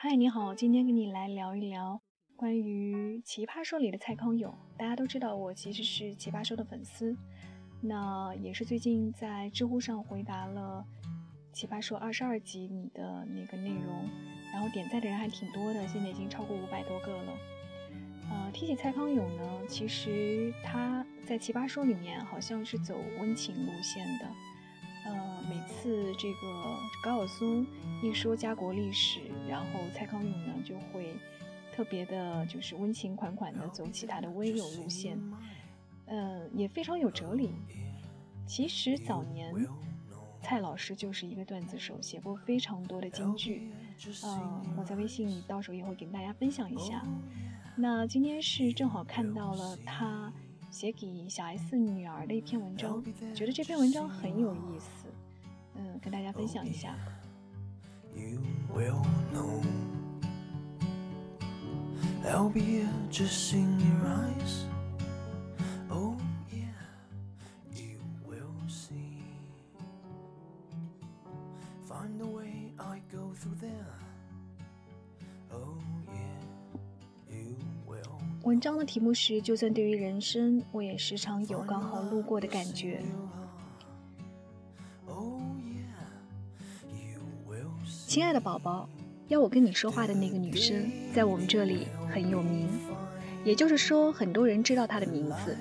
[0.00, 2.00] 嗨，你好，今天跟你来聊一聊
[2.36, 4.56] 关于《奇葩说》里的蔡康永。
[4.76, 7.16] 大家都知道我其实是《奇葩说》的粉丝，
[7.80, 10.86] 那也是最近在知乎上回答了
[11.52, 14.08] 《奇葩说》二十二集里的那个内容，
[14.52, 17.32] 然后点赞的人还挺多的，现在已经超过五百多个了。
[18.30, 24.30] 呃，提起蔡康永呢，其实他在《奇葩说》里面好像是走温情路线的。
[25.48, 27.66] 每次这个高晓松
[28.02, 31.14] 一说家国历史，然后蔡康永呢就会
[31.72, 35.18] 特别的，就是温情款款的走起他的温柔路线，
[36.06, 37.52] 呃，也非常有哲理。
[38.46, 39.54] 其实早年
[40.42, 43.70] 蔡老师就是一个段子手，写过非常多的金句，
[44.22, 47.04] 呃，我在微信里到时候也会给大家分享一下。
[47.76, 50.32] 那今天是正好看到了他。
[50.70, 53.02] 写给小 S 女儿的一篇文章，
[53.34, 55.08] 觉得这篇文章很有意思，
[55.78, 56.94] 嗯，跟大家分享一下。
[78.44, 83.02] 文章的题目是：就算对于人生，我也时常有刚好路过的感觉。
[88.08, 88.88] 亲爱的宝宝，
[89.26, 92.66] 要我跟你说话的那个女生，在我们这里很有名，
[93.44, 95.54] 也就是说，很多人知道她的名字。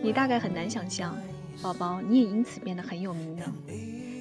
[0.00, 1.18] 你大概很难想象，
[1.60, 3.52] 宝宝，你也因此变得很有名呢。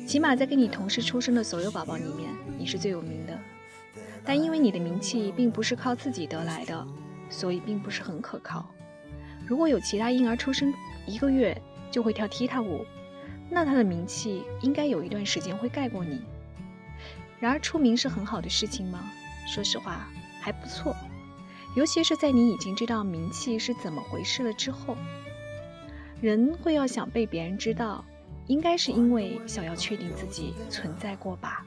[0.08, 3.40] 起码在跟你同时出生的所有宝宝里面，你是最有名的。
[4.26, 6.88] 但因为你的名气并不是靠自己得来的。
[7.30, 8.66] 所以并不是很可靠。
[9.46, 10.74] 如果有其他婴儿出生
[11.06, 11.56] 一个月
[11.92, 12.84] 就会跳踢踏舞，
[13.52, 16.22] 那他的名气应该有一段时间会盖过你。
[17.46, 19.08] 然而出名是很好的事情吗？
[19.48, 20.10] 说实话
[20.42, 20.96] 还不错，
[21.76, 24.98] 尤其是在你已经知道名气是怎么回事了之后。
[26.20, 28.04] 人会要想被别人知道，
[28.48, 31.64] 应该是因为想要确定自己存在过吧。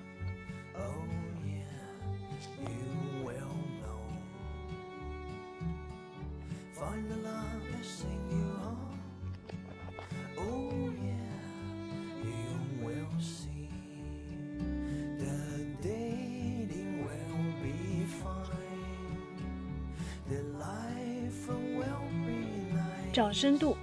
[23.13, 23.77] 找深度，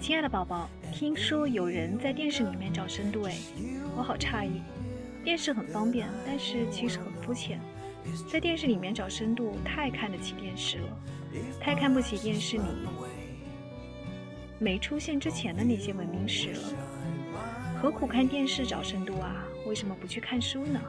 [0.00, 3.34] 亲爱的宝宝，听说有人在电视里面找深度，哎，
[3.96, 4.60] 我好诧异。
[5.24, 7.60] 电视很方便，但是其实很肤浅。
[8.30, 10.98] 在电视里面找深度，太看得起电视了，
[11.60, 12.64] 太看不起电视里
[14.58, 16.62] 没出现之前的那些文明史了。
[17.80, 19.44] 何苦看电视找深度啊？
[19.66, 20.80] 为什么不去看书呢？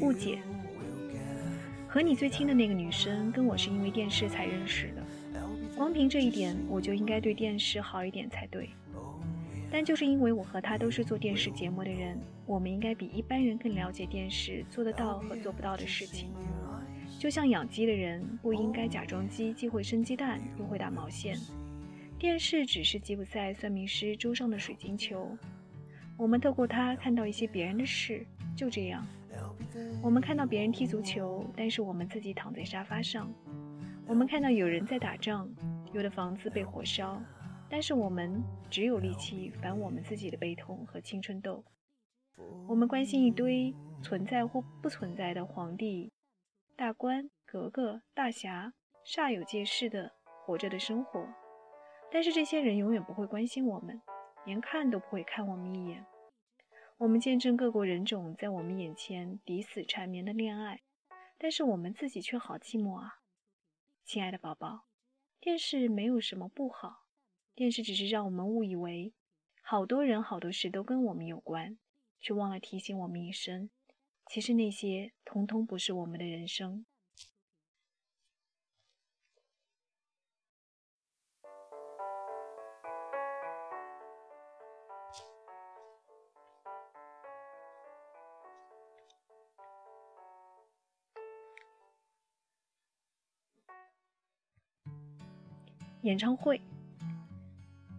[0.00, 0.38] 误解。
[1.98, 5.02] 和你最亲的那个女生，跟我是因为电视才认识的。
[5.76, 8.70] 光凭这一点，我就应该对电视好一点才对。
[9.68, 12.16] 但就是因为我和她都是做电视节目的人，
[12.46, 16.30] 我们应该比一般人更了解电视做得到和做不到的事情。
[17.18, 21.36] 就像养鸡的人不应该假装鸡既会生鸡蛋又会打毛线。
[22.16, 25.36] 电视只是吉普赛算命师桌上的水晶球，
[26.16, 29.04] 我们透过它看到一些别人的事，就这样。
[30.02, 33.26] 我们看到别人踢足球，但是我们自己躺在沙发上；
[34.06, 35.48] 我们看到有人在打仗，
[35.92, 37.20] 有的房子被火烧，
[37.68, 41.64] 但是我们只有力气反我们自己的悲痛和青春痘。
[42.68, 46.12] 我们关心一堆存在或不存在的皇帝、
[46.76, 48.72] 大官、格格、大侠，
[49.04, 50.12] 煞有介事的
[50.44, 51.26] 活着的生活，
[52.12, 54.00] 但是这些人永远不会关心我们，
[54.46, 56.04] 连看都不会看我们一眼。
[56.98, 60.82] 我们见证各国人种在我们眼前抵死缠绵的恋爱，
[61.38, 63.20] 但是我们自己却好寂寞啊！
[64.04, 64.86] 亲爱的宝宝，
[65.38, 67.04] 电视没有什么不好，
[67.54, 69.12] 电视只是让我们误以为
[69.62, 71.78] 好多人好多事都跟我们有关，
[72.20, 73.70] 却忘了提醒我们一声，
[74.26, 76.84] 其实那些通通不是我们的人生。
[96.02, 96.60] 演唱会，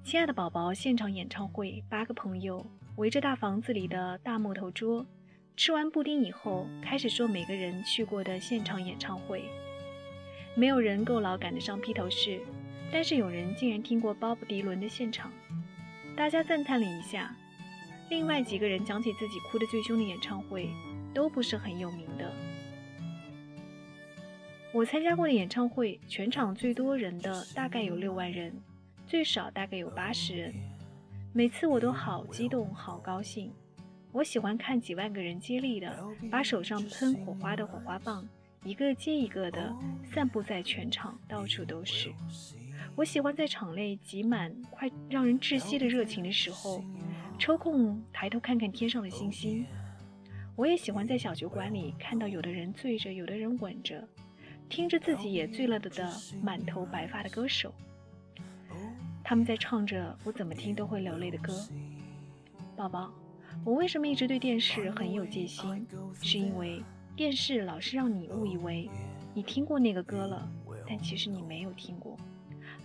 [0.06, 2.66] 亲爱的宝宝，现场演唱会，八个朋友
[2.96, 5.06] 围着大房子里的大木头桌，
[5.58, 9.44] 吃完布丁以后，开始说每个人去过的现场演唱会。
[10.56, 12.40] 没有人够老赶得上披头士，
[12.90, 15.30] 但是有人竟然听过鲍勃迪伦的现场，
[16.16, 17.36] 大家赞叹了一下。
[18.10, 20.70] 另外几个人讲起自己哭得最凶的演唱会，
[21.14, 22.32] 都不是很有名的。
[24.72, 28.54] 我参加过的演唱会，全场最多人的大概有六万人，
[29.08, 30.54] 最少大概有八十人。
[31.34, 33.52] 每次我都好激动，好高兴。
[34.12, 38.24] 我喜欢看几万个人接力的，把手上喷火花的火花棒
[38.64, 39.76] 一个接一个的
[40.14, 42.12] 散布在全场，到处都是。
[42.96, 46.84] 我喜欢在场内挤满、快让人窒息的热情的时候。
[47.40, 49.66] 抽空抬头看看天上的星星，
[50.56, 54.06] 我也喜欢在小酒馆里看到有的人醉着，有的人吻着，
[54.70, 56.10] 听着自己也醉了的的
[56.42, 57.74] 满头白发的歌手，
[59.24, 61.54] 他们在唱着我怎么听都会流泪的歌。
[62.76, 63.12] 宝宝，
[63.66, 65.86] 我为什么一直对电视很有戒心？
[66.22, 66.82] 是因为
[67.16, 68.90] 电视老是让你误以为
[69.34, 70.48] 你听过那个歌了，
[70.88, 72.16] 但其实你没有听过；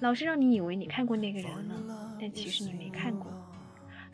[0.00, 3.30] 老是让你以为你看过那个人了，但其实你没看过。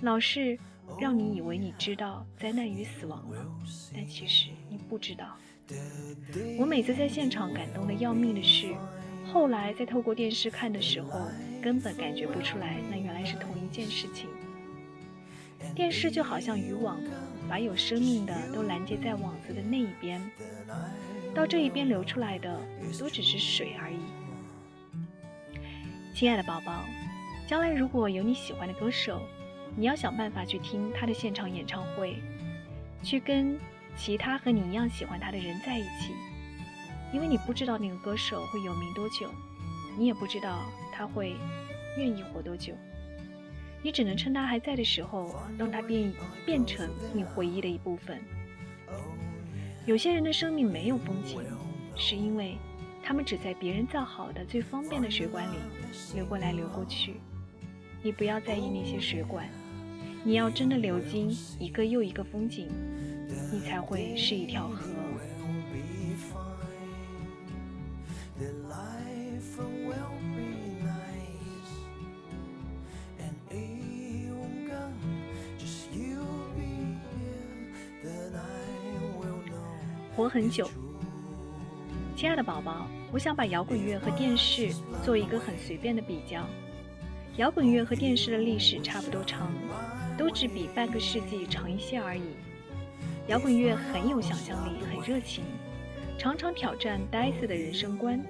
[0.00, 0.58] 老是
[0.98, 3.46] 让你以为你知道灾难与死亡了，
[3.94, 5.36] 但其实你不知道。
[6.58, 8.74] 我每次在现场感动的要命的是，
[9.32, 11.28] 后来在透过电视看的时候，
[11.62, 14.28] 根本感觉不出来那原来是同一件事情。
[15.74, 16.98] 电视就好像渔网，
[17.48, 20.20] 把有生命的都拦截在网子的那一边，
[21.34, 22.60] 到这一边流出来的
[22.98, 23.98] 都只是水而已。
[26.14, 26.84] 亲爱的宝宝，
[27.46, 29.20] 将来如果有你喜欢的歌手，
[29.76, 32.16] 你要想办法去听他的现场演唱会，
[33.02, 33.58] 去跟
[34.00, 36.14] 其他和你一样喜欢他的人在一起，
[37.12, 39.30] 因为你不知道那个歌手会有名多久，
[39.98, 40.60] 你也不知道
[40.90, 41.36] 他会
[41.98, 42.72] 愿意活多久，
[43.82, 46.10] 你只能趁他还在的时候，让他变
[46.46, 48.18] 变成你回忆的一部分。
[49.84, 51.42] 有些人的生命没有风景，
[51.94, 52.56] 是因为
[53.02, 55.56] 他们只在别人造好的最方便的水管里
[56.14, 57.16] 流过来流过去。
[58.02, 59.46] 你不要在意那些水管。
[60.24, 62.68] 你要真的流经一个又一个风景，
[63.52, 64.84] 你才会是一条河。
[80.16, 80.68] 活很久，
[82.14, 84.70] 亲爱的宝宝，我想把摇滚乐和电视
[85.02, 86.44] 做一个很随便的比较。
[87.36, 89.50] 摇滚乐和电视的历史差不多长。
[90.20, 92.34] 都只比半个世纪长一些而已。
[93.30, 95.44] 摇滚乐很有想象力，很热情，
[96.18, 98.20] 常常挑战呆子的人生观，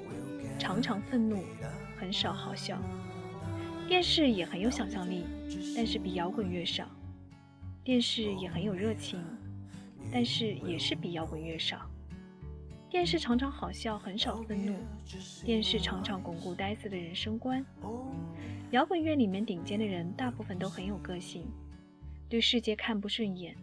[0.58, 1.43] 常常愤怒，
[1.97, 2.76] 很少好笑。
[3.88, 5.25] 电视也很有想象力，
[5.75, 6.87] 但是比摇滚乐少。
[7.82, 9.19] 电视也很有热情，
[10.12, 11.91] 但是也是比摇滚乐少。
[12.91, 14.76] 电视常常好笑，很少愤怒。
[15.47, 17.64] 电视常常巩固呆子的人生观。
[18.73, 21.47] 摇滚乐里面顶尖的人，大部分都很有个性。
[22.29, 23.56] 对世界看不顺眼，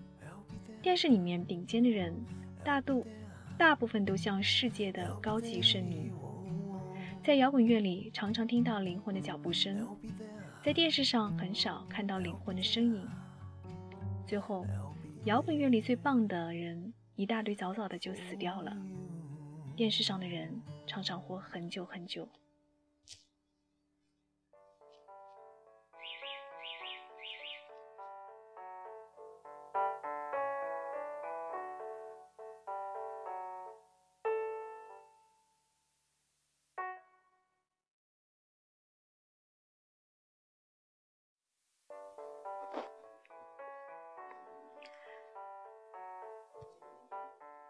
[0.87, 2.15] 电视里面顶尖的人，
[2.63, 3.05] 大度，
[3.57, 6.13] 大部分都像世界的高级圣女。
[7.21, 9.85] 在摇滚乐里，常常听到灵魂的脚步声，
[10.63, 13.05] 在电视上很少看到灵魂的身影。
[14.25, 14.65] 最后，
[15.25, 18.73] 摇滚乐里最棒的人，一大堆早早的就死掉了。
[19.75, 20.49] 电视上的人
[20.87, 22.25] 常常活很久很久。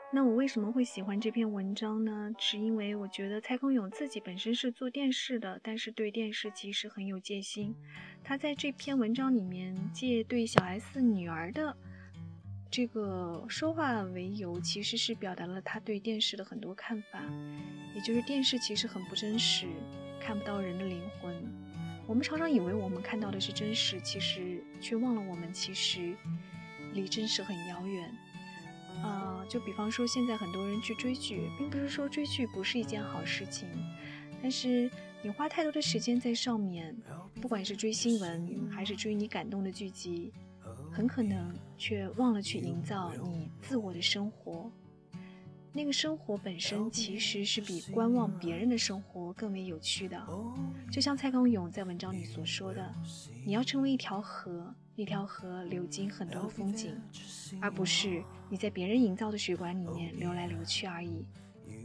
[0.10, 2.32] 那我为什么会喜欢这篇文章呢？
[2.38, 7.76] 是因为我觉得蔡康永自己本身是做电视的，但是对电视其实很有戒心。
[8.24, 11.76] 他在这篇文章里面借对小 S 女儿的
[12.72, 17.22] 这个说话为由，其实是表达了他对电视的很多看法，
[17.94, 19.68] 也就是电视其实很不真实，
[20.22, 21.36] 看不到人的灵魂。
[22.08, 26.16] 我们常常以为我们看到的是真实，其实却忘了我们其实
[26.94, 28.10] 离真实很遥远。
[29.04, 33.68] 啊，就比方说，现在很多人去追剧，并不是说追剧不是一件好事情，
[34.42, 34.90] 但是
[35.22, 36.96] 你花太多的时间在上面，
[37.42, 40.32] 不管是追新闻还是追你感动的剧集，
[40.92, 44.57] 很可能却忘了去营造你自我的生活。
[45.78, 50.20] 那个生活本身其实是比观望别人的生活更为有趣的。
[50.92, 52.92] 就像蔡康永在文章里所说的，
[53.46, 54.74] 你要成为一条河。
[54.96, 57.00] 一条河流经很多的风景，
[57.62, 61.24] 而不是你在别人营造的水管里面流来流去而已。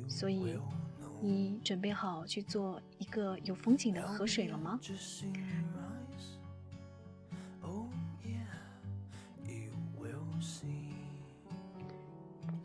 [0.09, 0.57] 所以，
[1.21, 4.81] 你准备好去做一个有风景的河水了吗？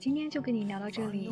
[0.07, 1.29] 今天就跟你聊到这里。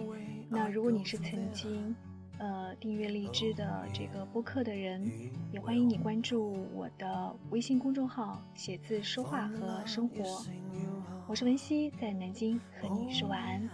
[0.49, 1.95] 那如果你是曾经
[2.39, 5.09] 呃订阅荔枝的这个播客的人，
[5.53, 10.43] 也欢迎你关注我的微信公众号“写字说话和生活”。
[11.25, 13.69] 我是文熙，在南京和你说晚安。